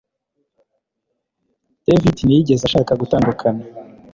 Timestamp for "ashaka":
2.65-2.91